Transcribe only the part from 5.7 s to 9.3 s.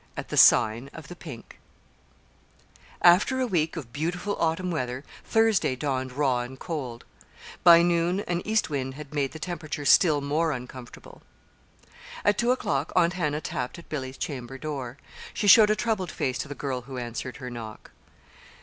dawned raw and cold. By noon an east wind had